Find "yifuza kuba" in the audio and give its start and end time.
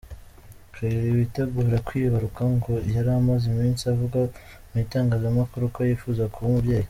5.89-6.47